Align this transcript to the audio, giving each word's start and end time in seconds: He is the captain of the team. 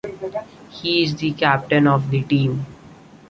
He 0.71 1.03
is 1.03 1.17
the 1.17 1.31
captain 1.33 1.85
of 1.85 2.09
the 2.09 2.23
team. 2.23 2.65